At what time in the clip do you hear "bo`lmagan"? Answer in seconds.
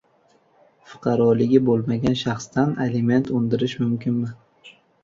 1.67-2.19